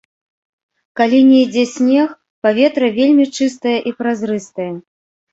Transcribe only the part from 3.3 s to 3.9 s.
чыстае